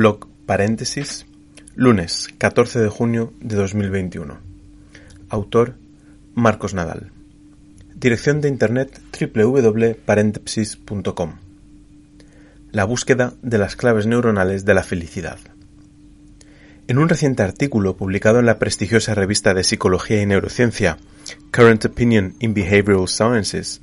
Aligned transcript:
Blog 0.00 0.32
paréntesis, 0.46 1.26
lunes 1.74 2.30
14 2.38 2.78
de 2.78 2.88
junio 2.88 3.34
de 3.42 3.54
2021. 3.54 4.38
Autor 5.28 5.74
Marcos 6.32 6.72
Nadal. 6.72 7.12
Dirección 7.94 8.40
de 8.40 8.48
internet 8.48 8.98
www.paréntesis.com. 9.20 11.34
La 12.72 12.84
búsqueda 12.84 13.34
de 13.42 13.58
las 13.58 13.76
claves 13.76 14.06
neuronales 14.06 14.64
de 14.64 14.72
la 14.72 14.84
felicidad. 14.84 15.38
En 16.88 16.96
un 16.96 17.10
reciente 17.10 17.42
artículo 17.42 17.98
publicado 17.98 18.38
en 18.38 18.46
la 18.46 18.58
prestigiosa 18.58 19.14
revista 19.14 19.52
de 19.52 19.64
Psicología 19.64 20.22
y 20.22 20.24
Neurociencia 20.24 20.96
Current 21.50 21.84
Opinion 21.84 22.36
in 22.38 22.54
Behavioral 22.54 23.06
Sciences, 23.06 23.82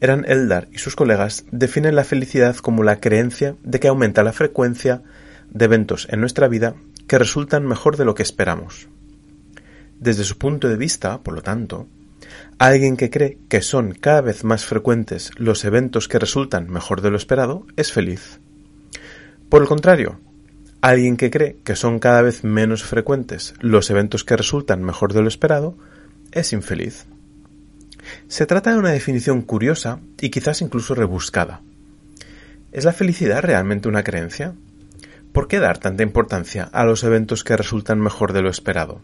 Eran 0.00 0.24
Eldar 0.28 0.68
y 0.72 0.78
sus 0.78 0.94
colegas 0.94 1.44
definen 1.50 1.94
la 1.94 2.04
felicidad 2.04 2.56
como 2.56 2.82
la 2.82 3.00
creencia 3.00 3.56
de 3.62 3.80
que 3.80 3.88
aumenta 3.88 4.22
la 4.22 4.32
frecuencia 4.32 5.02
de 5.50 5.64
eventos 5.64 6.06
en 6.10 6.20
nuestra 6.20 6.48
vida 6.48 6.74
que 7.06 7.18
resultan 7.18 7.64
mejor 7.66 7.96
de 7.96 8.04
lo 8.04 8.14
que 8.14 8.22
esperamos. 8.22 8.88
Desde 9.98 10.24
su 10.24 10.36
punto 10.36 10.68
de 10.68 10.76
vista, 10.76 11.22
por 11.22 11.34
lo 11.34 11.42
tanto, 11.42 11.86
alguien 12.58 12.96
que 12.96 13.08
cree 13.08 13.38
que 13.48 13.62
son 13.62 13.92
cada 13.92 14.20
vez 14.20 14.44
más 14.44 14.66
frecuentes 14.66 15.30
los 15.36 15.64
eventos 15.64 16.08
que 16.08 16.18
resultan 16.18 16.68
mejor 16.70 17.00
de 17.00 17.10
lo 17.10 17.16
esperado 17.16 17.66
es 17.76 17.92
feliz. 17.92 18.40
Por 19.48 19.62
el 19.62 19.68
contrario, 19.68 20.20
alguien 20.82 21.16
que 21.16 21.30
cree 21.30 21.56
que 21.64 21.76
son 21.76 21.98
cada 21.98 22.20
vez 22.20 22.44
menos 22.44 22.84
frecuentes 22.84 23.54
los 23.60 23.88
eventos 23.88 24.24
que 24.24 24.36
resultan 24.36 24.82
mejor 24.82 25.14
de 25.14 25.22
lo 25.22 25.28
esperado 25.28 25.78
es 26.32 26.52
infeliz. 26.52 27.06
Se 28.28 28.46
trata 28.46 28.72
de 28.72 28.78
una 28.78 28.90
definición 28.90 29.42
curiosa 29.42 30.00
y 30.20 30.30
quizás 30.30 30.62
incluso 30.62 30.94
rebuscada. 30.94 31.62
¿Es 32.72 32.84
la 32.84 32.92
felicidad 32.92 33.42
realmente 33.42 33.88
una 33.88 34.04
creencia? 34.04 34.54
¿Por 35.32 35.48
qué 35.48 35.58
dar 35.58 35.78
tanta 35.78 36.02
importancia 36.02 36.64
a 36.64 36.84
los 36.84 37.04
eventos 37.04 37.44
que 37.44 37.56
resultan 37.56 38.00
mejor 38.00 38.32
de 38.32 38.42
lo 38.42 38.50
esperado? 38.50 39.00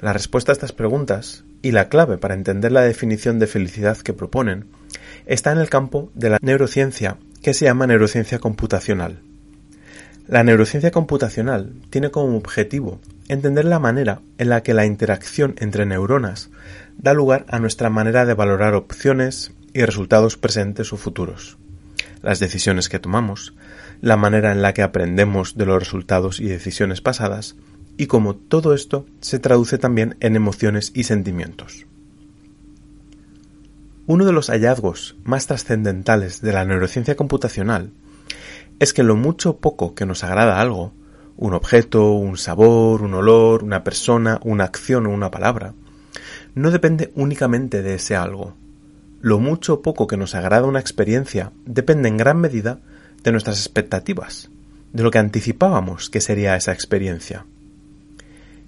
La 0.00 0.12
respuesta 0.12 0.52
a 0.52 0.54
estas 0.54 0.72
preguntas, 0.72 1.44
y 1.62 1.72
la 1.72 1.88
clave 1.88 2.18
para 2.18 2.34
entender 2.34 2.72
la 2.72 2.82
definición 2.82 3.38
de 3.38 3.46
felicidad 3.46 3.96
que 3.96 4.12
proponen, 4.12 4.66
está 5.24 5.50
en 5.52 5.58
el 5.58 5.70
campo 5.70 6.10
de 6.14 6.28
la 6.28 6.38
neurociencia 6.42 7.16
que 7.42 7.54
se 7.54 7.64
llama 7.64 7.86
neurociencia 7.86 8.38
computacional. 8.38 9.20
La 10.26 10.42
neurociencia 10.42 10.90
computacional 10.90 11.74
tiene 11.90 12.10
como 12.10 12.36
objetivo 12.38 12.98
entender 13.28 13.66
la 13.66 13.78
manera 13.78 14.22
en 14.38 14.48
la 14.48 14.62
que 14.62 14.72
la 14.72 14.86
interacción 14.86 15.54
entre 15.58 15.84
neuronas 15.84 16.48
da 16.96 17.12
lugar 17.12 17.44
a 17.48 17.58
nuestra 17.58 17.90
manera 17.90 18.24
de 18.24 18.32
valorar 18.32 18.74
opciones 18.74 19.52
y 19.74 19.82
resultados 19.82 20.38
presentes 20.38 20.94
o 20.94 20.96
futuros, 20.96 21.58
las 22.22 22.38
decisiones 22.38 22.88
que 22.88 22.98
tomamos, 22.98 23.52
la 24.00 24.16
manera 24.16 24.52
en 24.52 24.62
la 24.62 24.72
que 24.72 24.82
aprendemos 24.82 25.56
de 25.56 25.66
los 25.66 25.78
resultados 25.78 26.40
y 26.40 26.44
decisiones 26.44 27.02
pasadas, 27.02 27.56
y 27.98 28.06
cómo 28.06 28.34
todo 28.34 28.72
esto 28.72 29.06
se 29.20 29.38
traduce 29.38 29.76
también 29.76 30.16
en 30.20 30.36
emociones 30.36 30.90
y 30.94 31.04
sentimientos. 31.04 31.86
Uno 34.06 34.24
de 34.24 34.32
los 34.32 34.48
hallazgos 34.48 35.16
más 35.24 35.46
trascendentales 35.46 36.40
de 36.40 36.52
la 36.52 36.64
neurociencia 36.64 37.14
computacional 37.14 37.90
es 38.78 38.92
que 38.92 39.02
lo 39.02 39.16
mucho 39.16 39.50
o 39.50 39.56
poco 39.58 39.94
que 39.94 40.06
nos 40.06 40.24
agrada 40.24 40.60
algo, 40.60 40.92
un 41.36 41.54
objeto, 41.54 42.12
un 42.12 42.36
sabor, 42.36 43.02
un 43.02 43.14
olor, 43.14 43.64
una 43.64 43.84
persona, 43.84 44.40
una 44.42 44.64
acción 44.64 45.06
o 45.06 45.10
una 45.10 45.30
palabra, 45.30 45.74
no 46.54 46.70
depende 46.70 47.12
únicamente 47.14 47.82
de 47.82 47.94
ese 47.94 48.16
algo. 48.16 48.54
Lo 49.20 49.40
mucho 49.40 49.74
o 49.74 49.82
poco 49.82 50.06
que 50.06 50.16
nos 50.16 50.34
agrada 50.34 50.66
una 50.66 50.80
experiencia 50.80 51.52
depende 51.64 52.08
en 52.08 52.16
gran 52.16 52.38
medida 52.40 52.80
de 53.22 53.32
nuestras 53.32 53.58
expectativas, 53.58 54.50
de 54.92 55.02
lo 55.02 55.10
que 55.10 55.18
anticipábamos 55.18 56.10
que 56.10 56.20
sería 56.20 56.56
esa 56.56 56.72
experiencia. 56.72 57.46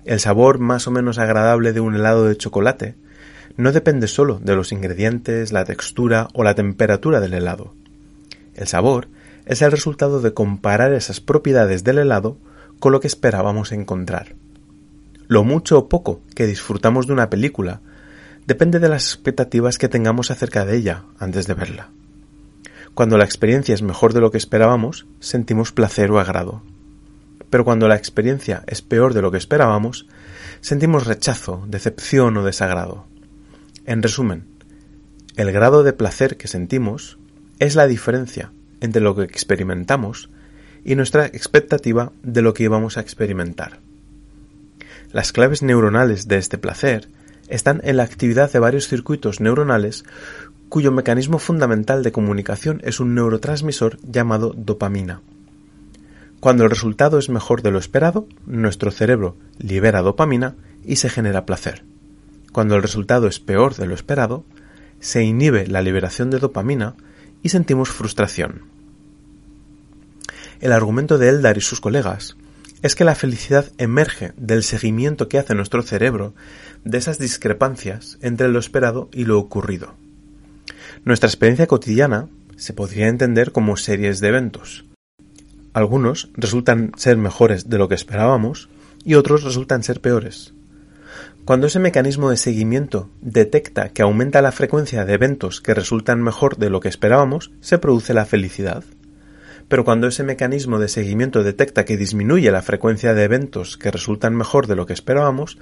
El 0.05 0.21
sabor 0.21 0.59
más 0.59 0.87
o 0.87 0.91
menos 0.91 1.19
agradable 1.19 1.73
de 1.73 1.81
un 1.81 1.95
helado 1.95 2.27
de 2.27 2.37
chocolate 2.37 2.95
no 3.57 3.73
depende 3.73 4.07
solo 4.07 4.39
de 4.39 4.55
los 4.55 4.73
ingredientes, 4.73 5.53
la 5.53 5.65
textura 5.65 6.29
o 6.35 6.43
la 6.43 6.55
temperatura 6.55 7.21
del 7.21 7.35
helado. 7.35 7.75
El 8.55 8.67
sabor 8.67 9.09
es 9.47 9.63
el 9.63 9.71
resultado 9.71 10.21
de 10.21 10.35
comparar 10.35 10.93
esas 10.93 11.21
propiedades 11.21 11.85
del 11.85 11.99
helado 11.99 12.37
con 12.81 12.93
lo 12.93 13.01
que 13.01 13.07
esperábamos 13.07 13.73
encontrar. 13.73 14.35
Lo 15.29 15.45
mucho 15.45 15.79
o 15.79 15.89
poco 15.89 16.21
que 16.35 16.47
disfrutamos 16.47 17.07
de 17.07 17.13
una 17.13 17.31
película 17.31 17.81
depende 18.47 18.81
de 18.81 18.89
las 18.89 19.05
expectativas 19.05 19.79
que 19.79 19.89
tengamos 19.89 20.31
acerca 20.31 20.65
de 20.65 20.77
ella 20.77 21.05
antes 21.19 21.47
de 21.47 21.55
verla. 21.55 21.91
Cuando 22.95 23.19
la 23.19 23.25
experiencia 23.25 23.75
es 23.75 23.83
mejor 23.83 24.13
de 24.13 24.21
lo 24.21 24.31
que 24.31 24.39
esperábamos, 24.39 25.07
sentimos 25.21 25.73
placer 25.73 26.11
o 26.11 26.19
agrado. 26.19 26.63
Pero 27.51 27.65
cuando 27.65 27.89
la 27.89 27.97
experiencia 27.97 28.65
es 28.67 28.83
peor 28.83 29.15
de 29.15 29.23
lo 29.23 29.31
que 29.31 29.39
esperábamos, 29.39 30.07
sentimos 30.61 31.07
rechazo, 31.07 31.65
decepción 31.69 32.37
o 32.37 32.45
desagrado. 32.45 33.07
En 33.85 34.03
resumen, 34.03 34.47
el 35.37 35.53
grado 35.53 35.83
de 35.83 35.93
placer 35.93 36.37
que 36.37 36.49
sentimos 36.49 37.19
es 37.59 37.77
la 37.77 37.87
diferencia 37.87 38.53
entre 38.81 39.03
lo 39.03 39.15
que 39.15 39.25
experimentamos 39.25 40.31
y 40.85 40.95
nuestra 40.95 41.27
expectativa 41.27 42.13
de 42.23 42.43
lo 42.43 42.55
que 42.55 42.65
íbamos 42.65 42.97
a 42.97 43.01
experimentar. 43.01 43.81
Las 45.13 45.33
claves 45.33 45.63
neuronales 45.63 46.29
de 46.29 46.37
este 46.37 46.59
placer 46.59 47.09
están 47.49 47.81
en 47.85 47.97
la 47.97 48.03
actividad 48.03 48.53
de 48.53 48.59
varios 48.59 48.89
circuitos 48.89 49.41
neuronales 49.41 50.05
cuyo 50.69 50.93
mecanismo 50.93 51.39
fundamental 51.39 52.03
de 52.03 52.13
comunicación 52.13 52.81
es 52.85 53.01
un 53.01 53.15
neurotransmisor 53.15 53.99
llamado 54.03 54.53
dopamina. 54.57 55.23
Cuando 56.41 56.65
el 56.65 56.71
resultado 56.71 57.19
es 57.19 57.29
mejor 57.29 57.63
de 57.63 57.71
lo 57.71 57.79
esperado, 57.79 58.27
nuestro 58.47 58.91
cerebro 58.91 59.37
libera 59.59 60.03
dopamina 60.03 60.55
y 60.85 60.97
se 60.97 61.09
genera 61.09 61.47
placer. 61.47 61.83
Cuando 62.53 62.77
el 62.77 62.83
resultado 62.83 63.27
es 63.27 63.41
peor 63.41 63.75
de 63.75 63.87
lo 63.87 63.95
esperado, 63.95 64.45
se 65.01 65.23
inhibe 65.25 65.67
la 65.67 65.83
liberación 65.83 66.31
de 66.31 66.39
dopamina 66.39 66.95
y 67.47 67.49
sentimos 67.49 67.91
frustración. 67.91 68.63
El 70.61 70.73
argumento 70.73 71.17
de 71.17 71.29
Eldar 71.29 71.57
y 71.57 71.61
sus 71.61 71.81
colegas 71.81 72.37
es 72.83 72.97
que 72.97 73.05
la 73.05 73.15
felicidad 73.15 73.71
emerge 73.79 74.33
del 74.37 74.65
seguimiento 74.65 75.29
que 75.29 75.39
hace 75.39 75.55
nuestro 75.55 75.85
cerebro 75.85 76.35
de 76.83 76.99
esas 76.99 77.21
discrepancias 77.21 78.19
entre 78.21 78.49
lo 78.49 78.59
esperado 78.59 79.09
y 79.13 79.27
lo 79.27 79.39
ocurrido. 79.39 79.95
Nuestra 81.05 81.29
experiencia 81.29 81.69
cotidiana 81.69 82.29
se 82.57 82.73
podría 82.73 83.07
entender 83.07 83.53
como 83.53 83.77
series 83.77 84.19
de 84.19 84.27
eventos. 84.27 84.85
Algunos 85.73 86.31
resultan 86.35 86.91
ser 86.97 87.17
mejores 87.17 87.69
de 87.71 87.79
lo 87.79 87.89
que 87.89 87.95
esperábamos 87.95 88.69
y 89.05 89.15
otros 89.15 89.45
resultan 89.45 89.85
ser 89.85 90.01
peores. 90.01 90.53
Cuando 91.45 91.69
ese 91.69 91.79
mecanismo 91.79 92.31
de 92.31 92.37
seguimiento 92.37 93.11
detecta 93.21 93.91
que 93.91 94.03
aumenta 94.03 94.43
la 94.43 94.53
frecuencia 94.53 95.05
de 95.05 95.15
eventos 95.15 95.61
que 95.61 95.75
resultan 95.75 96.23
mejor 96.23 96.57
de 96.57 96.71
lo 96.71 96.81
que 96.81 96.89
esperábamos, 96.89 97.53
se 97.61 97.79
produce 97.79 98.15
la 98.15 98.27
felicidad 98.27 98.85
pero 99.69 99.85
cuando 99.85 100.07
ese 100.07 100.23
mecanismo 100.23 100.79
de 100.79 100.89
seguimiento 100.89 101.43
detecta 101.43 101.85
que 101.85 101.97
disminuye 101.97 102.51
la 102.51 102.63
frecuencia 102.63 103.15
de 103.15 103.25
eventos 103.25 103.77
que 103.77 103.91
resultan 103.91 104.37
mejor 104.37 104.67
de 104.67 104.77
lo 104.77 104.87
que 104.87 104.93
esperábamos, 104.93 105.59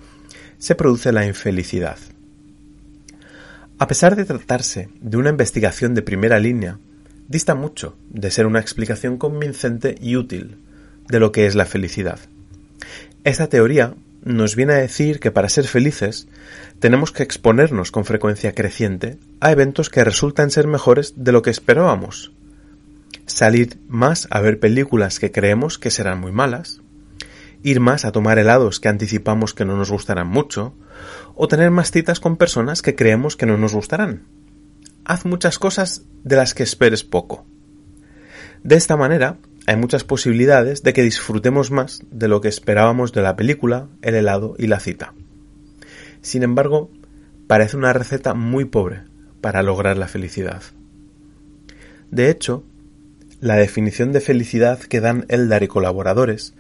se 0.58 0.74
produce 0.74 1.12
la 1.12 1.26
infelicidad. 1.26 1.98
A 3.78 3.86
pesar 3.86 4.14
de 4.14 4.24
tratarse 4.24 4.88
de 5.00 5.16
una 5.16 5.30
investigación 5.30 5.94
de 5.94 6.02
primera 6.02 6.38
línea, 6.38 6.78
dista 7.28 7.54
mucho 7.54 7.96
de 8.10 8.30
ser 8.30 8.46
una 8.46 8.60
explicación 8.60 9.16
convincente 9.16 9.96
y 10.00 10.16
útil 10.16 10.58
de 11.08 11.20
lo 11.20 11.32
que 11.32 11.46
es 11.46 11.54
la 11.54 11.66
felicidad. 11.66 12.20
Esta 13.24 13.48
teoría 13.48 13.94
nos 14.24 14.56
viene 14.56 14.72
a 14.72 14.76
decir 14.76 15.20
que 15.20 15.30
para 15.30 15.50
ser 15.50 15.66
felices 15.66 16.28
tenemos 16.78 17.12
que 17.12 17.22
exponernos 17.22 17.90
con 17.90 18.06
frecuencia 18.06 18.54
creciente 18.54 19.18
a 19.40 19.52
eventos 19.52 19.90
que 19.90 20.02
resultan 20.02 20.50
ser 20.50 20.66
mejores 20.66 21.12
de 21.16 21.30
lo 21.30 21.42
que 21.42 21.50
esperábamos, 21.50 22.32
salir 23.26 23.78
más 23.86 24.26
a 24.30 24.40
ver 24.40 24.58
películas 24.58 25.18
que 25.18 25.30
creemos 25.30 25.78
que 25.78 25.90
serán 25.90 26.20
muy 26.20 26.32
malas, 26.32 26.80
ir 27.62 27.80
más 27.80 28.06
a 28.06 28.12
tomar 28.12 28.38
helados 28.38 28.80
que 28.80 28.88
anticipamos 28.88 29.52
que 29.52 29.66
no 29.66 29.76
nos 29.76 29.90
gustarán 29.90 30.28
mucho, 30.28 30.74
o 31.34 31.46
tener 31.46 31.70
más 31.70 31.90
citas 31.90 32.18
con 32.18 32.36
personas 32.36 32.80
que 32.80 32.94
creemos 32.94 33.36
que 33.36 33.46
no 33.46 33.58
nos 33.58 33.74
gustarán. 33.74 34.22
Haz 35.04 35.26
muchas 35.26 35.58
cosas 35.58 36.02
de 36.22 36.36
las 36.36 36.54
que 36.54 36.62
esperes 36.62 37.04
poco. 37.04 37.44
De 38.62 38.76
esta 38.76 38.96
manera, 38.96 39.36
hay 39.66 39.76
muchas 39.76 40.04
posibilidades 40.04 40.82
de 40.82 40.92
que 40.92 41.02
disfrutemos 41.02 41.70
más 41.70 42.02
de 42.10 42.28
lo 42.28 42.40
que 42.40 42.48
esperábamos 42.48 43.12
de 43.12 43.22
la 43.22 43.36
película, 43.36 43.88
el 44.02 44.14
helado 44.14 44.54
y 44.58 44.66
la 44.66 44.80
cita. 44.80 45.14
Sin 46.20 46.42
embargo, 46.42 46.90
parece 47.46 47.76
una 47.76 47.92
receta 47.92 48.34
muy 48.34 48.64
pobre 48.66 49.04
para 49.40 49.62
lograr 49.62 49.96
la 49.96 50.08
felicidad. 50.08 50.62
De 52.10 52.30
hecho, 52.30 52.64
la 53.40 53.56
definición 53.56 54.12
de 54.12 54.20
felicidad 54.20 54.78
que 54.78 55.00
dan 55.00 55.26
Eldar 55.28 55.62
y 55.62 55.68
colaboradores 55.68 56.54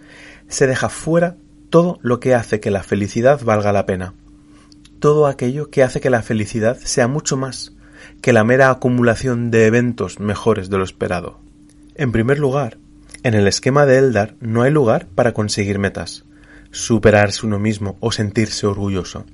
se 0.48 0.66
deja 0.66 0.88
fuera 0.88 1.36
todo 1.70 1.98
lo 2.02 2.20
que 2.20 2.34
hace 2.34 2.60
que 2.60 2.70
la 2.70 2.82
felicidad 2.82 3.42
valga 3.42 3.72
la 3.72 3.86
pena, 3.86 4.14
todo 4.98 5.26
aquello 5.26 5.70
que 5.70 5.82
hace 5.82 6.00
que 6.00 6.10
la 6.10 6.22
felicidad 6.22 6.78
sea 6.78 7.08
mucho 7.08 7.36
más 7.36 7.72
que 8.20 8.32
la 8.32 8.44
mera 8.44 8.70
acumulación 8.70 9.50
de 9.50 9.66
eventos 9.66 10.20
mejores 10.20 10.70
de 10.70 10.78
lo 10.78 10.84
esperado. 10.84 11.40
En 11.94 12.12
primer 12.12 12.38
lugar, 12.38 12.78
en 13.24 13.32
el 13.32 13.48
esquema 13.48 13.86
de 13.86 13.96
Eldar 13.96 14.36
no 14.40 14.62
hay 14.62 14.70
lugar 14.70 15.06
para 15.06 15.32
conseguir 15.32 15.78
metas, 15.78 16.24
superarse 16.70 17.46
uno 17.46 17.58
mismo 17.58 17.96
o 18.00 18.12
sentirse 18.12 18.66
orgulloso. 18.66 19.24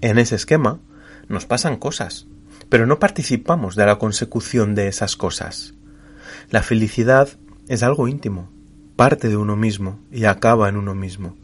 En 0.00 0.18
ese 0.18 0.36
esquema 0.36 0.80
nos 1.28 1.44
pasan 1.44 1.76
cosas, 1.76 2.26
pero 2.70 2.86
no 2.86 2.98
participamos 2.98 3.76
de 3.76 3.84
la 3.84 3.98
consecución 3.98 4.74
de 4.74 4.88
esas 4.88 5.16
cosas. 5.16 5.74
La 6.48 6.62
felicidad 6.62 7.28
es 7.68 7.82
algo 7.82 8.08
íntimo, 8.08 8.48
parte 8.96 9.28
de 9.28 9.36
uno 9.36 9.54
mismo 9.54 10.00
y 10.10 10.24
acaba 10.24 10.70
en 10.70 10.78
uno 10.78 10.94
mismo. 10.94 11.36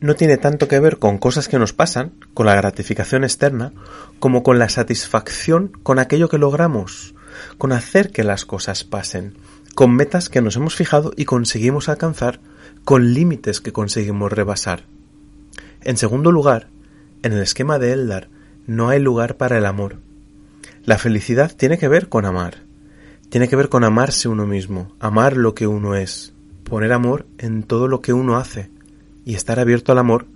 No 0.00 0.16
tiene 0.16 0.36
tanto 0.36 0.66
que 0.66 0.80
ver 0.80 0.98
con 0.98 1.18
cosas 1.18 1.46
que 1.46 1.60
nos 1.60 1.72
pasan, 1.72 2.12
con 2.34 2.46
la 2.46 2.56
gratificación 2.56 3.22
externa, 3.22 3.72
como 4.18 4.42
con 4.42 4.58
la 4.58 4.68
satisfacción 4.68 5.68
con 5.84 6.00
aquello 6.00 6.28
que 6.28 6.38
logramos, 6.38 7.14
con 7.56 7.70
hacer 7.70 8.10
que 8.10 8.24
las 8.24 8.44
cosas 8.44 8.82
pasen, 8.82 9.34
con 9.74 9.94
metas 9.94 10.28
que 10.28 10.42
nos 10.42 10.56
hemos 10.56 10.74
fijado 10.74 11.12
y 11.16 11.24
conseguimos 11.24 11.88
alcanzar, 11.88 12.40
con 12.84 13.14
límites 13.14 13.60
que 13.60 13.72
conseguimos 13.72 14.32
rebasar. 14.32 14.84
En 15.82 15.96
segundo 15.96 16.32
lugar, 16.32 16.68
en 17.22 17.32
el 17.32 17.42
esquema 17.42 17.78
de 17.78 17.92
Eldar 17.92 18.28
no 18.66 18.88
hay 18.88 19.00
lugar 19.00 19.36
para 19.36 19.58
el 19.58 19.66
amor. 19.66 19.96
La 20.84 20.98
felicidad 20.98 21.54
tiene 21.54 21.78
que 21.78 21.88
ver 21.88 22.08
con 22.08 22.24
amar, 22.24 22.62
tiene 23.28 23.48
que 23.48 23.56
ver 23.56 23.68
con 23.68 23.84
amarse 23.84 24.28
uno 24.28 24.46
mismo, 24.46 24.94
amar 24.98 25.36
lo 25.36 25.54
que 25.54 25.66
uno 25.66 25.94
es, 25.94 26.32
poner 26.64 26.92
amor 26.92 27.26
en 27.38 27.62
todo 27.62 27.88
lo 27.88 28.00
que 28.00 28.12
uno 28.12 28.36
hace 28.36 28.70
y 29.24 29.34
estar 29.34 29.60
abierto 29.60 29.92
al 29.92 29.98
amor 29.98 30.26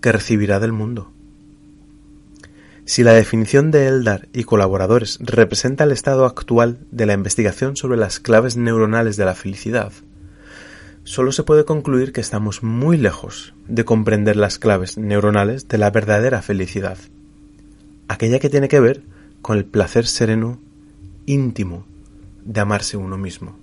que 0.00 0.12
recibirá 0.12 0.60
del 0.60 0.72
mundo. 0.72 1.10
Si 2.86 3.02
la 3.02 3.14
definición 3.14 3.72
de 3.72 3.88
Eldar 3.88 4.28
y 4.32 4.44
colaboradores 4.44 5.18
representa 5.20 5.82
el 5.82 5.90
estado 5.90 6.24
actual 6.24 6.78
de 6.92 7.04
la 7.04 7.14
investigación 7.14 7.76
sobre 7.76 7.98
las 7.98 8.20
claves 8.20 8.56
neuronales 8.56 9.16
de 9.16 9.24
la 9.24 9.34
felicidad, 9.34 9.92
solo 11.02 11.32
se 11.32 11.42
puede 11.42 11.64
concluir 11.64 12.12
que 12.12 12.20
estamos 12.20 12.62
muy 12.62 12.96
lejos 12.96 13.54
de 13.66 13.84
comprender 13.84 14.36
las 14.36 14.60
claves 14.60 14.98
neuronales 14.98 15.66
de 15.66 15.78
la 15.78 15.90
verdadera 15.90 16.42
felicidad, 16.42 16.96
aquella 18.06 18.38
que 18.38 18.50
tiene 18.50 18.68
que 18.68 18.78
ver 18.78 19.02
con 19.42 19.58
el 19.58 19.64
placer 19.64 20.06
sereno, 20.06 20.60
íntimo, 21.26 21.84
de 22.44 22.60
amarse 22.60 22.96
uno 22.96 23.18
mismo. 23.18 23.58